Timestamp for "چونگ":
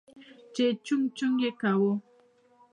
0.85-1.05, 1.17-1.37